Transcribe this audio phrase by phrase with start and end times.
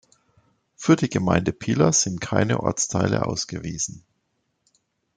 [0.75, 4.03] Für die Gemeinde Pila sind keine Ortsteile ausgewiesen.